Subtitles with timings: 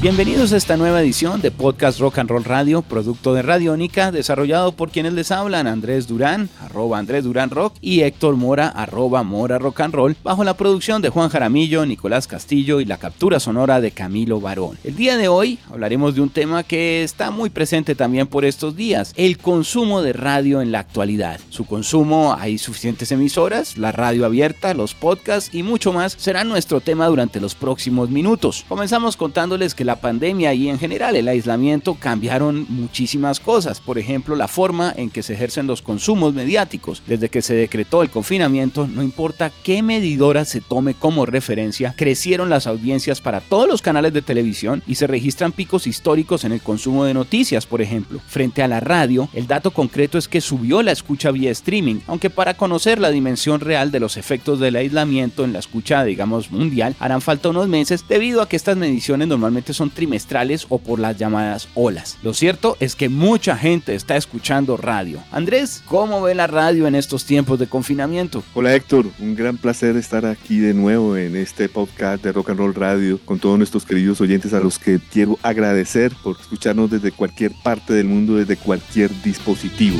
[0.00, 4.70] Bienvenidos a esta nueva edición de Podcast Rock and Roll Radio, producto de Radiónica, desarrollado
[4.70, 9.58] por quienes les hablan, Andrés Durán, arroba Andrés Durán Rock, y Héctor Mora, arroba Mora
[9.58, 13.80] Rock and Roll, bajo la producción de Juan Jaramillo, Nicolás Castillo y la captura sonora
[13.80, 14.78] de Camilo Barón.
[14.84, 18.76] El día de hoy hablaremos de un tema que está muy presente también por estos
[18.76, 21.40] días, el consumo de radio en la actualidad.
[21.50, 26.80] Su consumo, hay suficientes emisoras, la radio abierta, los podcasts y mucho más será nuestro
[26.80, 28.64] tema durante los próximos minutos.
[28.68, 33.80] Comenzamos contándoles que la pandemia y en general el aislamiento cambiaron muchísimas cosas.
[33.80, 37.02] Por ejemplo, la forma en que se ejercen los consumos mediáticos.
[37.06, 42.50] Desde que se decretó el confinamiento, no importa qué medidora se tome como referencia, crecieron
[42.50, 46.60] las audiencias para todos los canales de televisión y se registran picos históricos en el
[46.60, 48.20] consumo de noticias, por ejemplo.
[48.26, 52.28] Frente a la radio, el dato concreto es que subió la escucha vía streaming, aunque
[52.28, 56.94] para conocer la dimensión real de los efectos del aislamiento en la escucha, digamos, mundial,
[56.98, 61.16] harán falta unos meses debido a que estas mediciones normalmente son trimestrales o por las
[61.16, 62.18] llamadas olas.
[62.22, 65.20] Lo cierto es que mucha gente está escuchando radio.
[65.30, 68.42] Andrés, ¿cómo ve la radio en estos tiempos de confinamiento?
[68.54, 72.58] Hola Héctor, un gran placer estar aquí de nuevo en este podcast de Rock and
[72.58, 77.12] Roll Radio con todos nuestros queridos oyentes a los que quiero agradecer por escucharnos desde
[77.12, 79.98] cualquier parte del mundo, desde cualquier dispositivo.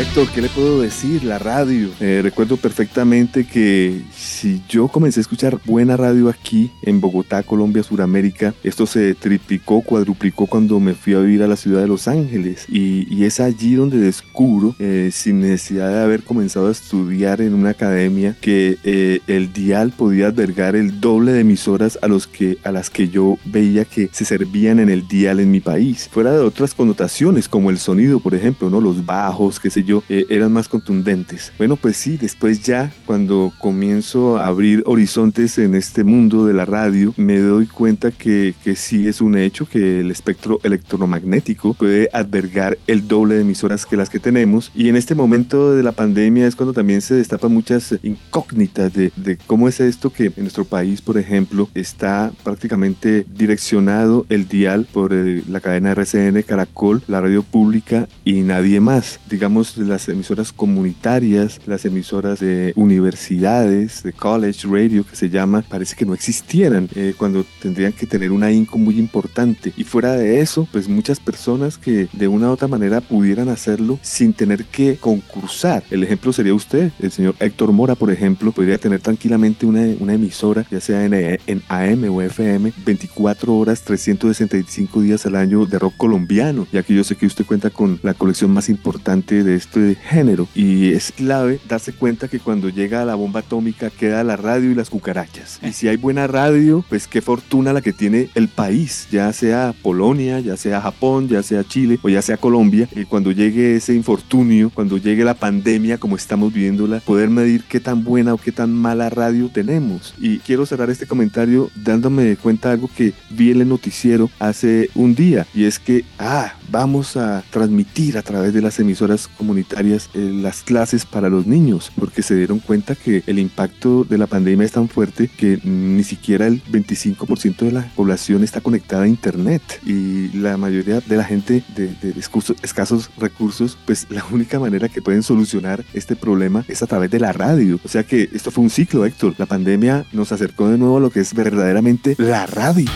[0.00, 1.24] Héctor, ¿qué le puedo decir?
[1.24, 1.90] La radio.
[2.00, 4.00] Eh, recuerdo perfectamente que
[4.40, 9.82] si yo comencé a escuchar buena radio aquí en Bogotá, Colombia, Suramérica, esto se triplicó,
[9.82, 12.64] cuadruplicó cuando me fui a vivir a la ciudad de Los Ángeles.
[12.66, 17.70] Y, es allí donde descubro, eh, sin necesidad de haber comenzado a estudiar en una
[17.70, 22.72] academia, que eh, el dial podía albergar el doble de emisoras a, los que, a
[22.72, 26.08] las que yo veía que se servían en el dial en mi país.
[26.10, 28.80] Fuera de otras connotaciones, como el sonido, por ejemplo, ¿no?
[28.80, 31.52] los bajos, qué sé yo eh, eran más contundentes.
[31.58, 37.14] Bueno, pues sí, después ya cuando comienzo abrir horizontes en este mundo de la radio,
[37.16, 42.78] me doy cuenta que, que sí es un hecho que el espectro electromagnético puede albergar
[42.86, 44.70] el doble de emisoras que las que tenemos.
[44.74, 49.12] Y en este momento de la pandemia es cuando también se destapan muchas incógnitas de,
[49.16, 54.86] de cómo es esto que en nuestro país, por ejemplo, está prácticamente direccionado el dial
[54.92, 59.20] por eh, la cadena RCN, Caracol, la radio pública y nadie más.
[59.28, 65.96] Digamos, las emisoras comunitarias, las emisoras de universidades, de college radio que se llama, parece
[65.96, 69.72] que no existieran eh, cuando tendrían que tener una INCO muy importante.
[69.76, 73.98] Y fuera de eso, pues muchas personas que de una u otra manera pudieran hacerlo
[74.02, 75.82] sin tener que concursar.
[75.90, 80.14] El ejemplo sería usted, el señor Héctor Mora, por ejemplo, podría tener tranquilamente una, una
[80.14, 85.78] emisora, ya sea en, en AM o FM, 24 horas, 365 días al año de
[85.78, 89.54] rock colombiano, ya que yo sé que usted cuenta con la colección más importante de
[89.54, 94.70] este género y es clave darse cuenta que cuando llega la bomba atómica la radio
[94.70, 95.60] y las cucarachas.
[95.62, 99.74] Y si hay buena radio, pues qué fortuna la que tiene el país, ya sea
[99.82, 103.94] Polonia, ya sea Japón, ya sea Chile o ya sea Colombia, y cuando llegue ese
[103.94, 108.52] infortunio, cuando llegue la pandemia como estamos viviéndola, poder medir qué tan buena o qué
[108.52, 110.14] tan mala radio tenemos.
[110.18, 114.90] Y quiero cerrar este comentario dándome cuenta de algo que vi en el noticiero hace
[114.94, 120.10] un día y es que, ah, vamos a transmitir a través de las emisoras comunitarias
[120.14, 124.26] eh, las clases para los niños, porque se dieron cuenta que el impacto de la
[124.26, 129.08] pandemia es tan fuerte que ni siquiera el 25% de la población está conectada a
[129.08, 132.14] Internet y la mayoría de la gente de, de
[132.62, 137.20] escasos recursos, pues la única manera que pueden solucionar este problema es a través de
[137.20, 137.78] la radio.
[137.84, 139.34] O sea que esto fue un ciclo, Héctor.
[139.38, 142.90] La pandemia nos acercó de nuevo a lo que es verdaderamente la radio.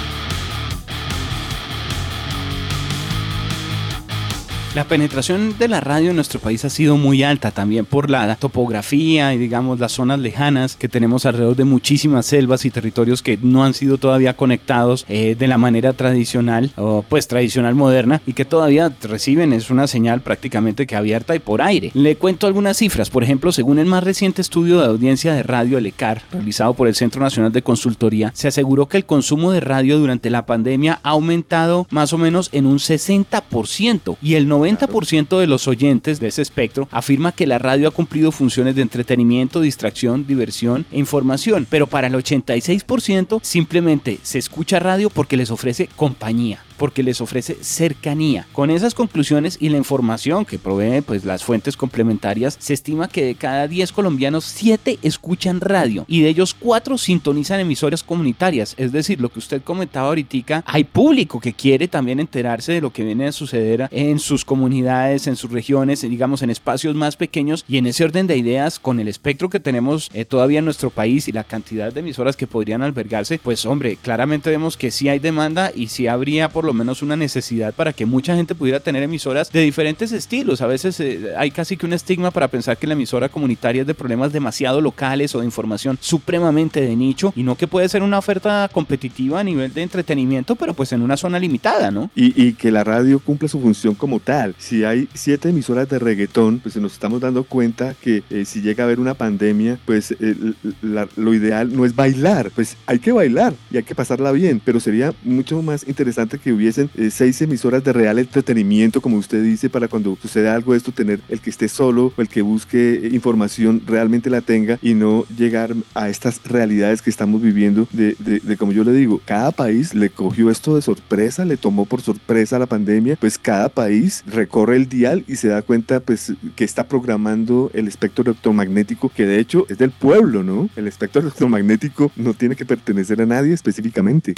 [4.74, 8.34] La penetración de la radio en nuestro país ha sido muy alta también por la
[8.34, 13.38] topografía y digamos las zonas lejanas que tenemos alrededor de muchísimas selvas y territorios que
[13.40, 18.32] no han sido todavía conectados eh, de la manera tradicional o pues tradicional moderna y
[18.32, 21.92] que todavía reciben es una señal prácticamente que abierta y por aire.
[21.94, 25.78] Le cuento algunas cifras, por ejemplo, según el más reciente estudio de audiencia de radio
[25.78, 30.00] ELECAR realizado por el Centro Nacional de Consultoría, se aseguró que el consumo de radio
[30.00, 35.38] durante la pandemia ha aumentado más o menos en un 60% y el 90 90%
[35.38, 39.60] de los oyentes de ese espectro afirma que la radio ha cumplido funciones de entretenimiento,
[39.60, 45.88] distracción, diversión e información, pero para el 86% simplemente se escucha radio porque les ofrece
[45.96, 46.64] compañía.
[46.76, 48.46] Porque les ofrece cercanía.
[48.52, 53.24] Con esas conclusiones y la información que provee pues las fuentes complementarias, se estima que
[53.24, 58.92] de cada 10 colombianos 7 escuchan radio y de ellos 4 sintonizan emisoras comunitarias, es
[58.92, 60.24] decir, lo que usted comentaba ahorita,
[60.66, 65.26] hay público que quiere también enterarse de lo que viene a suceder en sus comunidades,
[65.26, 69.00] en sus regiones, digamos en espacios más pequeños y en ese orden de ideas con
[69.00, 72.46] el espectro que tenemos eh, todavía en nuestro país y la cantidad de emisoras que
[72.46, 76.72] podrían albergarse, pues hombre, claramente vemos que sí hay demanda y sí habría por lo
[76.72, 80.60] menos una necesidad para que mucha gente pudiera tener emisoras de diferentes estilos.
[80.60, 83.86] A veces eh, hay casi que un estigma para pensar que la emisora comunitaria es
[83.86, 88.02] de problemas demasiado locales o de información supremamente de nicho y no que puede ser
[88.02, 92.10] una oferta competitiva a nivel de entretenimiento, pero pues en una zona limitada, ¿no?
[92.14, 94.54] Y, y que la radio cumple su función como tal.
[94.58, 98.84] Si hay siete emisoras de reggaetón, pues nos estamos dando cuenta que eh, si llega
[98.84, 103.54] a haber una pandemia, pues eh, lo ideal no es bailar, pues hay que bailar
[103.70, 107.84] y hay que pasarla bien, pero sería mucho más interesante que hubiesen eh, seis emisoras
[107.84, 111.50] de real entretenimiento, como usted dice, para cuando suceda algo de esto, tener el que
[111.50, 116.42] esté solo o el que busque información realmente la tenga y no llegar a estas
[116.44, 120.76] realidades que estamos viviendo de, de como yo le digo, cada país le cogió esto
[120.76, 125.36] de sorpresa, le tomó por sorpresa la pandemia, pues cada país recorre el dial y
[125.36, 129.90] se da cuenta pues que está programando el espectro electromagnético que de hecho es del
[129.90, 130.68] pueblo, ¿no?
[130.76, 134.34] El espectro electromagnético no tiene que pertenecer a nadie específicamente.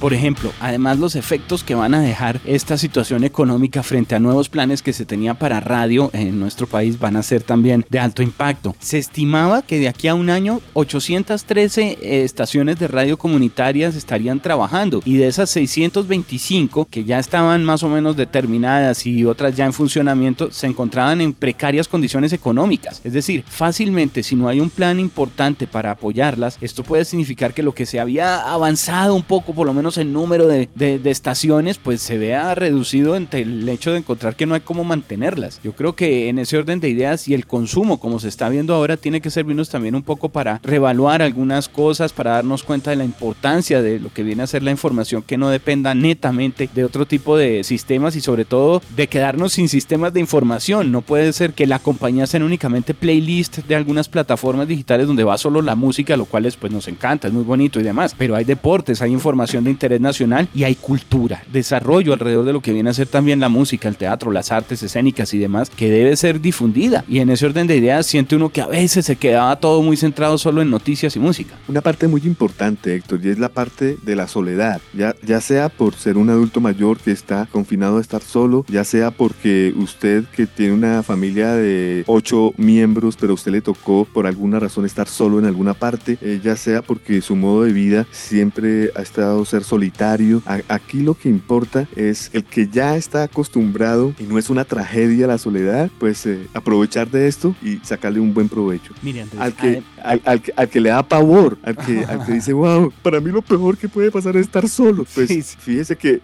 [0.00, 4.48] Por ejemplo, además los efectos que van a dejar esta situación económica frente a nuevos
[4.48, 8.22] planes que se tenía para radio en nuestro país van a ser también de alto
[8.22, 8.74] impacto.
[8.80, 14.40] Se estimaba que de aquí a un año 813 eh, estaciones de radio comunitarias estarían
[14.40, 19.66] trabajando y de esas 625 que ya estaban más o menos determinadas y otras ya
[19.66, 23.02] en funcionamiento se encontraban en precarias condiciones económicas.
[23.04, 27.62] Es decir, fácilmente si no hay un plan importante para apoyarlas, esto puede significar que
[27.62, 30.68] lo que se había avanzado un poco por lo menos el número de,
[31.04, 35.60] estaciones, pues se vea reducido entre el hecho de encontrar que no hay cómo mantenerlas.
[35.62, 38.74] Yo creo que en ese orden de ideas y el consumo, como se está viendo
[38.74, 42.96] ahora, tiene que servirnos también un poco para revaluar algunas cosas, para darnos cuenta de
[42.96, 46.84] la importancia de lo que viene a ser la información que no dependa netamente de
[46.84, 50.92] otro tipo de sistemas y sobre todo de quedarnos sin sistemas de información.
[50.92, 55.38] No puede ser que la compañía sea únicamente playlist de algunas plataformas digitales donde va
[55.38, 58.36] solo la música, lo cual es, pues nos encanta, es muy bonito y demás, pero
[58.36, 62.74] hay deportes, hay información de interés nacional y hay cultura, desarrollo alrededor de lo que
[62.74, 66.14] viene a ser también la música, el teatro, las artes escénicas y demás, que debe
[66.16, 67.02] ser difundida.
[67.08, 69.96] Y en ese orden de ideas siente uno que a veces se quedaba todo muy
[69.96, 71.54] centrado solo en noticias y música.
[71.66, 75.70] Una parte muy importante, Héctor, y es la parte de la soledad, ya, ya sea
[75.70, 80.24] por ser un adulto mayor que está confinado a estar solo, ya sea porque usted
[80.36, 84.84] que tiene una familia de ocho miembros, pero a usted le tocó por alguna razón
[84.84, 89.00] estar solo en alguna parte, eh, ya sea porque su modo de vida siempre ha
[89.00, 90.42] estado ser solitario.
[90.68, 95.28] aquí lo que importa es el que ya está acostumbrado y no es una tragedia
[95.28, 98.92] la soledad, pues eh, aprovechar de esto y sacarle un buen provecho.
[99.38, 100.20] al, que, al,
[100.56, 103.76] al, que le da pavor, al que, al que dice, wow, para mí lo peor
[103.78, 105.06] que puede pasar es estar solo.
[105.14, 106.20] Pues fíjese que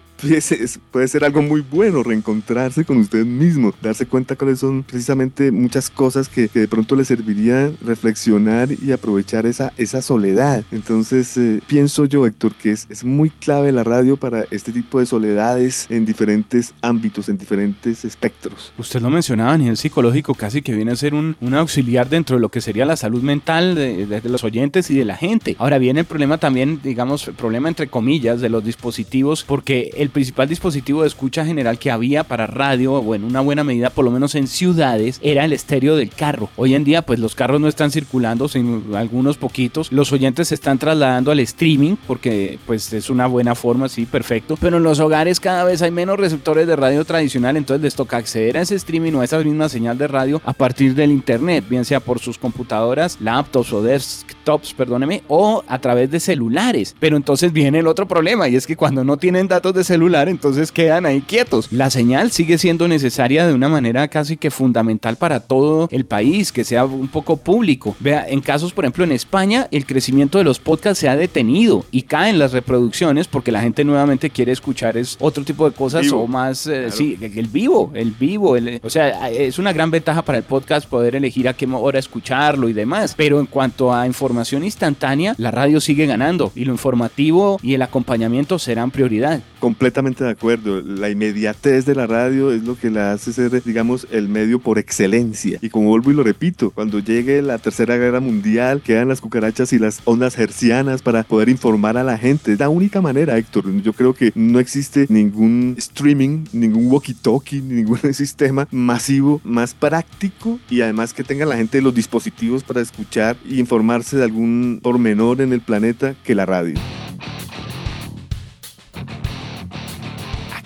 [0.91, 5.89] puede ser algo muy bueno reencontrarse con usted mismo, darse cuenta cuáles son precisamente muchas
[5.89, 10.63] cosas que, de pronto le servirían reflexionar y aprovechar esa, esa soledad.
[10.71, 14.99] Entonces eh, pienso yo, Héctor, que es, es muy clave la radio para este tipo
[14.99, 18.71] de soledades en diferentes ámbitos, en diferentes espectros.
[18.77, 22.35] Usted lo mencionaba a nivel psicológico, casi que viene a ser un, un auxiliar dentro
[22.35, 25.55] de lo que sería la salud mental de, de, los oyentes y de la gente.
[25.59, 30.11] Ahora viene el problema también, digamos, problema entre comillas de los dispositivos, porque el el
[30.11, 34.05] principal dispositivo de escucha general que había para radio, o en una buena medida, por
[34.05, 36.49] lo menos en ciudades, era el estéreo del carro.
[36.55, 39.91] Hoy en día, pues los carros no están circulando, sino algunos poquitos.
[39.91, 44.57] Los oyentes se están trasladando al streaming, porque pues es una buena forma, sí, perfecto.
[44.59, 48.17] Pero en los hogares cada vez hay menos receptores de radio tradicional, entonces les toca
[48.17, 51.65] acceder a ese streaming o a esa misma señal de radio a partir del internet,
[51.69, 56.95] bien sea por sus computadoras, laptops o desktops, perdóneme, o a través de celulares.
[56.97, 59.96] Pero entonces viene el otro problema, y es que cuando no tienen datos de celular,
[59.97, 61.71] celular, entonces quedan ahí quietos.
[61.71, 66.51] La señal sigue siendo necesaria de una manera casi que fundamental para todo el país,
[66.51, 67.95] que sea un poco público.
[67.99, 71.83] Vea, en casos, por ejemplo, en España, el crecimiento de los podcasts se ha detenido
[71.89, 76.11] y caen las reproducciones porque la gente nuevamente quiere escuchar es otro tipo de cosas
[76.11, 78.55] o más, eh, sí, el vivo, el vivo.
[78.83, 82.69] o sea, es una gran ventaja para el podcast poder elegir a qué hora escucharlo
[82.69, 83.15] y demás.
[83.17, 87.81] Pero en cuanto a información instantánea, la radio sigue ganando y lo informativo y el
[87.81, 89.41] acompañamiento serán prioridad.
[89.87, 90.81] Completamente de acuerdo.
[90.81, 94.79] La inmediatez de la radio es lo que la hace ser, digamos, el medio por
[94.79, 95.59] excelencia.
[95.61, 99.71] Y como vuelvo y lo repito, cuando llegue la Tercera Guerra Mundial, quedan las cucarachas
[99.71, 102.51] y las ondas hercianas para poder informar a la gente.
[102.51, 103.81] Es la única manera, Héctor.
[103.81, 110.81] Yo creo que no existe ningún streaming, ningún walkie-talkie, ningún sistema masivo más práctico y
[110.81, 115.53] además que tenga la gente los dispositivos para escuchar e informarse de algún pormenor en
[115.53, 116.77] el planeta que la radio.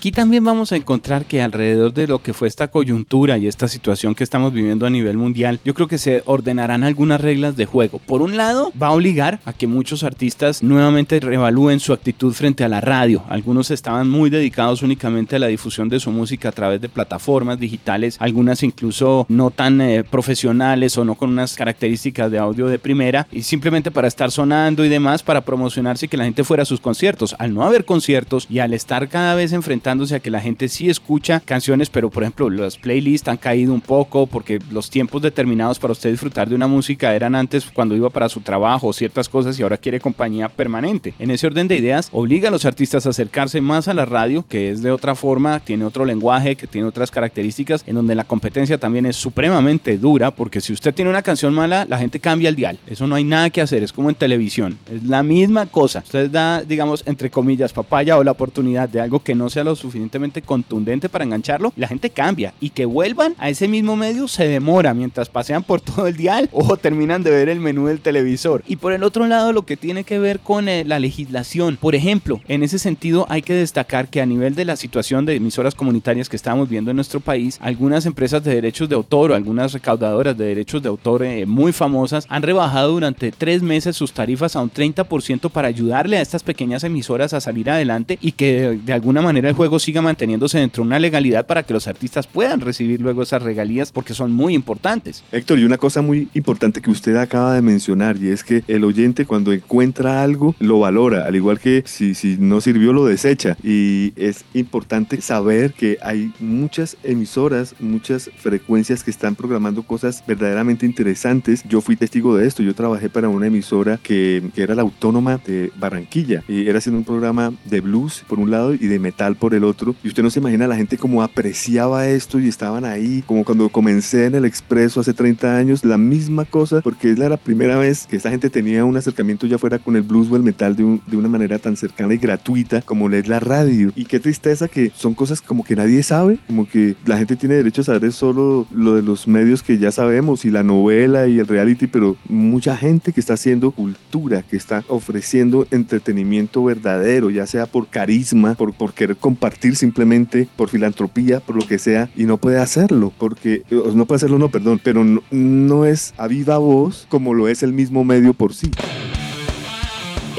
[0.01, 3.67] Aquí también vamos a encontrar que alrededor de lo que fue esta coyuntura y esta
[3.67, 7.67] situación que estamos viviendo a nivel mundial, yo creo que se ordenarán algunas reglas de
[7.67, 7.99] juego.
[7.99, 12.63] Por un lado, va a obligar a que muchos artistas nuevamente reevalúen su actitud frente
[12.63, 13.23] a la radio.
[13.29, 17.59] Algunos estaban muy dedicados únicamente a la difusión de su música a través de plataformas
[17.59, 22.79] digitales, algunas incluso no tan eh, profesionales o no con unas características de audio de
[22.79, 26.63] primera, y simplemente para estar sonando y demás, para promocionarse y que la gente fuera
[26.63, 27.35] a sus conciertos.
[27.37, 30.89] Al no haber conciertos y al estar cada vez enfrentando a que la gente sí
[30.89, 35.79] escucha canciones, pero por ejemplo los playlists han caído un poco porque los tiempos determinados
[35.79, 39.59] para usted disfrutar de una música eran antes cuando iba para su trabajo ciertas cosas
[39.59, 41.13] y ahora quiere compañía permanente.
[41.19, 44.45] En ese orden de ideas, obliga a los artistas a acercarse más a la radio,
[44.47, 48.23] que es de otra forma, tiene otro lenguaje, que tiene otras características, en donde la
[48.23, 52.47] competencia también es supremamente dura, porque si usted tiene una canción mala, la gente cambia
[52.47, 52.79] el dial.
[52.87, 54.77] Eso no hay nada que hacer, es como en televisión.
[54.89, 55.99] Es la misma cosa.
[55.99, 59.75] Usted da, digamos, entre comillas, papaya o la oportunidad de algo que no sea lo
[59.81, 64.47] suficientemente contundente para engancharlo, la gente cambia y que vuelvan a ese mismo medio se
[64.47, 68.63] demora mientras pasean por todo el dial o terminan de ver el menú del televisor.
[68.67, 71.77] Y por el otro lado, lo que tiene que ver con eh, la legislación.
[71.77, 75.35] Por ejemplo, en ese sentido hay que destacar que a nivel de la situación de
[75.35, 79.35] emisoras comunitarias que estamos viendo en nuestro país, algunas empresas de derechos de autor o
[79.35, 84.13] algunas recaudadoras de derechos de autor eh, muy famosas han rebajado durante tres meses sus
[84.13, 88.79] tarifas a un 30% para ayudarle a estas pequeñas emisoras a salir adelante y que
[88.83, 92.27] de alguna manera el juego siga manteniéndose dentro de una legalidad para que los artistas
[92.27, 95.23] puedan recibir luego esas regalías porque son muy importantes.
[95.31, 98.83] Héctor, y una cosa muy importante que usted acaba de mencionar y es que el
[98.83, 103.57] oyente cuando encuentra algo lo valora, al igual que si, si no sirvió lo desecha
[103.63, 110.85] y es importante saber que hay muchas emisoras, muchas frecuencias que están programando cosas verdaderamente
[110.85, 111.63] interesantes.
[111.67, 115.37] Yo fui testigo de esto, yo trabajé para una emisora que, que era la autónoma
[115.37, 119.35] de Barranquilla y era haciendo un programa de blues por un lado y de metal
[119.35, 119.95] por el otro.
[120.03, 123.69] Y usted no se imagina la gente como apreciaba esto y estaban ahí, como cuando
[123.69, 128.07] comencé en el Expreso hace 30 años, la misma cosa, porque es la primera vez
[128.07, 130.99] que esta gente tenía un acercamiento ya fuera con el blues o el metal de,
[131.07, 133.91] de una manera tan cercana y gratuita como es la radio.
[133.95, 137.55] Y qué tristeza que son cosas como que nadie sabe, como que la gente tiene
[137.55, 141.39] derecho a saber solo lo de los medios que ya sabemos y la novela y
[141.39, 147.45] el reality, pero mucha gente que está haciendo cultura, que está ofreciendo entretenimiento verdadero, ya
[147.47, 152.25] sea por carisma, por, por querer compartir simplemente por filantropía, por lo que sea, y
[152.25, 156.57] no puede hacerlo, porque no puede hacerlo, no, perdón, pero no, no es a viva
[156.57, 158.71] voz como lo es el mismo medio por sí.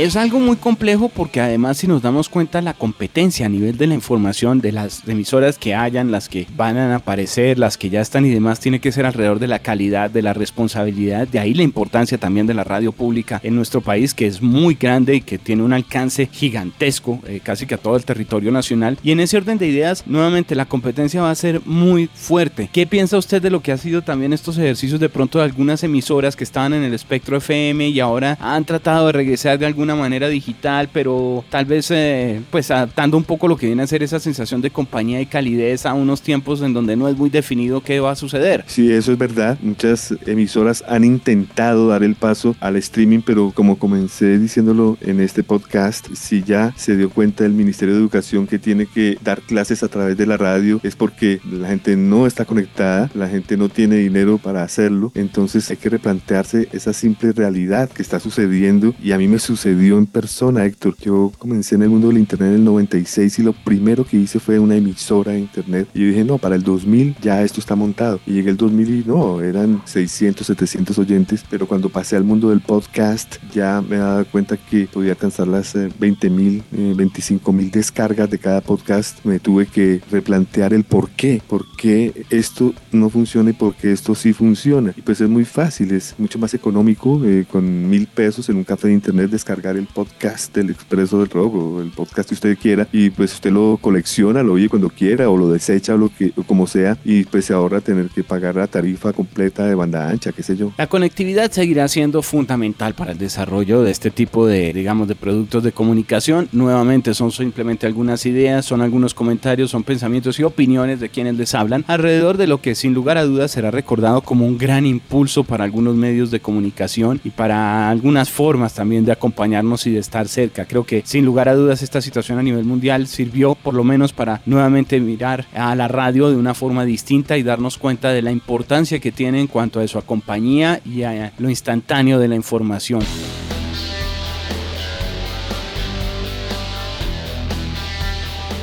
[0.02, 3.86] Es algo muy complejo porque además si nos damos cuenta la competencia a nivel de
[3.86, 8.00] la información de las emisoras que hayan, las que van a aparecer, las que ya
[8.00, 11.54] están y demás, tiene que ser alrededor de la calidad, de la responsabilidad, de ahí
[11.54, 15.20] la importancia también de la radio pública en nuestro país que es muy grande y
[15.20, 18.98] que tiene un alcance gigantesco, eh, casi que a todo el territorio nacional.
[19.04, 22.68] Y en ese orden de ideas, nuevamente la competencia va a ser muy fuerte.
[22.72, 25.84] ¿Qué piensa usted de lo que ha sido también estos ejercicios de pronto de algunas
[25.84, 29.91] emisoras que estaban en el espectro FM y ahora han tratado de regresar de algún
[29.94, 34.02] manera digital, pero tal vez eh, pues adaptando un poco lo que viene a ser
[34.02, 37.80] esa sensación de compañía y calidez a unos tiempos en donde no es muy definido
[37.80, 38.64] qué va a suceder.
[38.66, 39.58] Sí, eso es verdad.
[39.60, 45.42] Muchas emisoras han intentado dar el paso al streaming, pero como comencé diciéndolo en este
[45.42, 49.82] podcast, si ya se dio cuenta el Ministerio de Educación que tiene que dar clases
[49.82, 53.68] a través de la radio, es porque la gente no está conectada, la gente no
[53.68, 59.12] tiene dinero para hacerlo, entonces hay que replantearse esa simple realidad que está sucediendo y
[59.12, 59.38] a mí me
[59.74, 60.96] dio en persona, Héctor.
[61.00, 64.40] Yo comencé en el mundo del internet en el 96 y lo primero que hice
[64.40, 65.88] fue una emisora de internet.
[65.94, 68.20] Y dije, no, para el 2000 ya esto está montado.
[68.26, 71.44] Y llegué el 2000 y no, eran 600, 700 oyentes.
[71.48, 75.74] Pero cuando pasé al mundo del podcast, ya me daba cuenta que podía alcanzar las
[75.98, 79.24] 20 eh, mil, 25 eh, mil descargas de cada podcast.
[79.24, 81.42] Me tuve que replantear el por qué.
[81.46, 84.92] ¿Por qué esto no funciona y por qué esto sí funciona?
[84.96, 87.22] Y pues es muy fácil, es mucho más económico.
[87.24, 91.20] Eh, con mil pesos en un café de internet descargar descargar el podcast del Expreso
[91.20, 94.68] del Rock o el podcast que usted quiera y pues usted lo colecciona, lo oye
[94.68, 97.80] cuando quiera o lo desecha o lo que o como sea y pues se ahorra
[97.80, 100.72] tener que pagar la tarifa completa de banda ancha, qué sé yo.
[100.76, 105.62] La conectividad seguirá siendo fundamental para el desarrollo de este tipo de, digamos, de productos
[105.62, 106.48] de comunicación.
[106.52, 111.54] Nuevamente son simplemente algunas ideas, son algunos comentarios, son pensamientos y opiniones de quienes les
[111.54, 115.44] hablan alrededor de lo que sin lugar a dudas será recordado como un gran impulso
[115.44, 119.12] para algunos medios de comunicación y para algunas formas también de
[119.52, 120.64] acompañarnos y de estar cerca.
[120.64, 124.12] Creo que sin lugar a dudas esta situación a nivel mundial sirvió por lo menos
[124.12, 128.32] para nuevamente mirar a la radio de una forma distinta y darnos cuenta de la
[128.32, 133.02] importancia que tiene en cuanto a su compañía y a lo instantáneo de la información.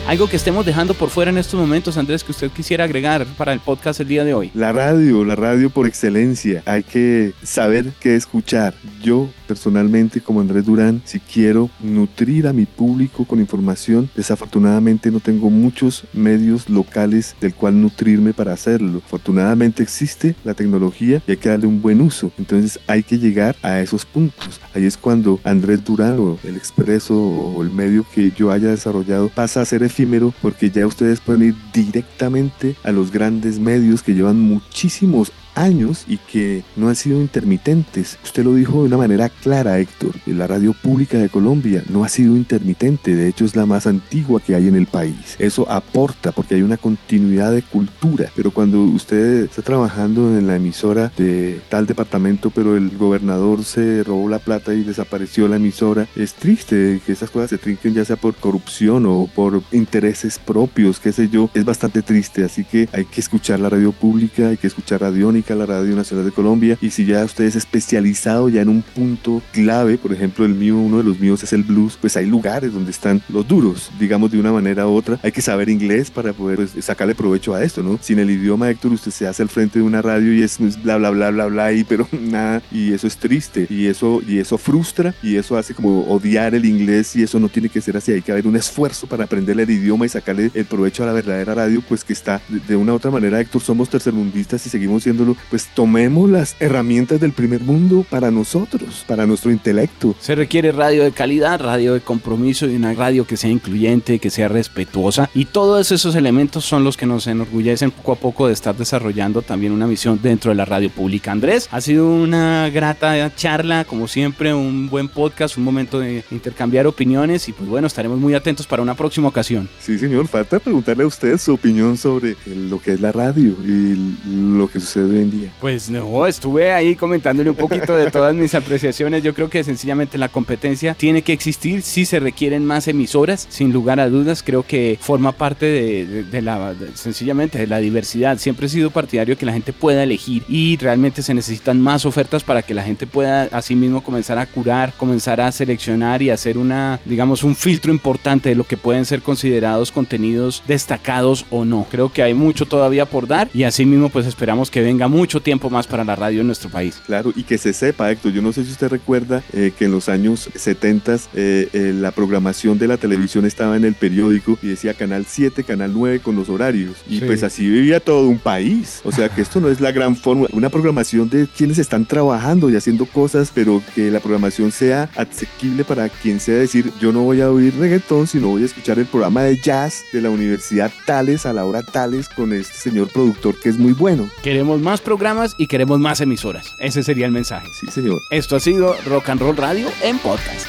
[0.09, 3.53] Algo que estemos dejando por fuera en estos momentos, Andrés, que usted quisiera agregar para
[3.53, 4.49] el podcast el día de hoy.
[4.55, 6.63] La radio, la radio por excelencia.
[6.65, 8.73] Hay que saber qué escuchar.
[9.03, 15.19] Yo personalmente, como Andrés Durán, si quiero nutrir a mi público con información, desafortunadamente no
[15.19, 19.03] tengo muchos medios locales del cual nutrirme para hacerlo.
[19.05, 22.31] Afortunadamente existe la tecnología y hay que darle un buen uso.
[22.39, 24.59] Entonces hay que llegar a esos puntos.
[24.73, 29.29] Ahí es cuando Andrés Durán o el Expreso o el medio que yo haya desarrollado
[29.29, 34.13] pasa a ser efectivo porque ya ustedes pueden ir directamente a los grandes medios que
[34.13, 38.17] llevan muchísimos años y que no han sido intermitentes.
[38.23, 40.15] Usted lo dijo de una manera clara, Héctor.
[40.25, 44.39] La radio pública de Colombia no ha sido intermitente, de hecho es la más antigua
[44.39, 45.35] que hay en el país.
[45.37, 48.31] Eso aporta porque hay una continuidad de cultura.
[48.35, 54.03] Pero cuando usted está trabajando en la emisora de tal departamento, pero el gobernador se
[54.03, 58.05] robó la plata y desapareció la emisora, es triste que esas cosas se trinquen ya
[58.05, 61.49] sea por corrupción o por intereses propios, qué sé yo.
[61.53, 65.48] Es bastante triste, así que hay que escuchar la radio pública, hay que escuchar Radiónica
[65.55, 66.77] la Radio Nacional de Colombia.
[66.81, 70.77] Y si ya usted es especializado ya en un punto clave, por ejemplo, el mío,
[70.77, 74.31] uno de los míos es el blues, pues hay lugares donde están los duros, digamos
[74.31, 75.19] de una manera u otra.
[75.23, 77.99] Hay que saber inglés para poder pues, sacarle provecho a esto, ¿no?
[78.01, 80.97] Sin el idioma, Héctor, usted se hace al frente de una radio y es bla,
[80.97, 82.61] bla, bla, bla, bla, y pero nada.
[82.71, 86.65] Y eso es triste y eso, y eso frustra y eso hace como odiar el
[86.65, 88.11] inglés y eso no tiene que ser así.
[88.11, 91.13] Hay que haber un esfuerzo para aprender el idioma y sacarle el provecho a la
[91.13, 95.03] verdadera radio, pues que está de, una u otra manera, Héctor, somos tercermundistas y seguimos
[95.03, 100.15] siéndolo pues tomemos las herramientas del primer mundo para nosotros, para nuestro intelecto.
[100.19, 104.29] Se requiere radio de calidad, radio de compromiso y una radio que sea incluyente, que
[104.29, 105.29] sea respetuosa.
[105.33, 109.41] Y todos esos elementos son los que nos enorgullecen poco a poco de estar desarrollando
[109.41, 111.31] también una misión dentro de la radio pública.
[111.31, 116.87] Andrés, ha sido una grata charla, como siempre, un buen podcast, un momento de intercambiar
[116.87, 119.69] opiniones y pues bueno, estaremos muy atentos para una próxima ocasión.
[119.79, 124.15] Sí, señor, falta preguntarle a usted su opinión sobre lo que es la radio y
[124.27, 125.51] lo que sucede en día.
[125.59, 129.23] Pues no, estuve ahí comentándole un poquito de todas mis apreciaciones.
[129.23, 131.81] Yo creo que sencillamente la competencia tiene que existir.
[131.81, 134.43] Si se requieren más emisoras, sin lugar a dudas.
[134.43, 138.37] Creo que forma parte de, la, sencillamente, de la diversidad.
[138.37, 142.05] Siempre he sido partidario de que la gente pueda elegir y realmente se necesitan más
[142.05, 146.29] ofertas para que la gente pueda así mismo comenzar a curar, comenzar a seleccionar y
[146.29, 151.65] hacer una, digamos, un filtro importante de lo que pueden ser considerados contenidos destacados o
[151.65, 151.85] no.
[151.89, 155.41] Creo que hay mucho todavía por dar y así mismo pues esperamos que venga mucho
[155.41, 157.01] tiempo más para la radio en nuestro país.
[157.05, 159.91] Claro, y que se sepa, Héctor, yo no sé si usted recuerda eh, que en
[159.91, 160.99] los años 70
[161.33, 165.63] eh, eh, la programación de la televisión estaba en el periódico y decía Canal 7,
[165.63, 166.97] Canal 9 con los horarios.
[167.07, 169.01] Y pues así vivía todo un país.
[169.03, 172.69] O sea que esto no es la gran forma, una programación de quienes están trabajando
[172.69, 177.23] y haciendo cosas, pero que la programación sea asequible para quien sea decir, yo no
[177.23, 180.91] voy a oír reggaetón, sino voy a escuchar el programa de jazz de la Universidad
[181.05, 184.29] Tales a la hora Tales con este señor productor que es muy bueno.
[184.43, 186.75] Queremos más programas y queremos más emisoras.
[186.79, 187.67] Ese sería el mensaje.
[187.79, 188.19] Sí, señor.
[188.31, 190.67] Esto ha sido Rock and Roll Radio en podcast.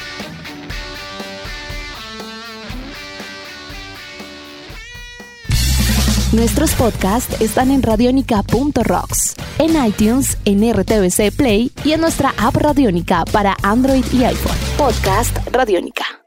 [6.33, 13.25] Nuestros podcasts están en radionica.rocks, en iTunes, en RTVC Play y en nuestra app Radionica
[13.33, 14.57] para Android y iPhone.
[14.77, 16.20] Podcast Radionica.